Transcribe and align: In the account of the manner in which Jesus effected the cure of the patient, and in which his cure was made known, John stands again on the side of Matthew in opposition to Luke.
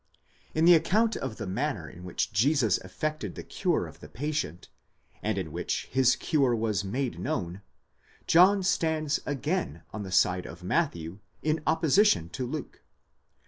In 0.55 0.65
the 0.65 0.73
account 0.73 1.15
of 1.15 1.35
the 1.37 1.45
manner 1.45 1.87
in 1.87 2.03
which 2.03 2.33
Jesus 2.33 2.79
effected 2.79 3.35
the 3.35 3.43
cure 3.43 3.85
of 3.85 3.99
the 3.99 4.09
patient, 4.09 4.67
and 5.21 5.37
in 5.37 5.51
which 5.51 5.89
his 5.91 6.15
cure 6.15 6.55
was 6.55 6.83
made 6.83 7.19
known, 7.19 7.61
John 8.25 8.63
stands 8.63 9.19
again 9.27 9.83
on 9.93 10.01
the 10.01 10.11
side 10.11 10.47
of 10.47 10.63
Matthew 10.63 11.19
in 11.43 11.61
opposition 11.67 12.29
to 12.29 12.47
Luke. 12.47 12.81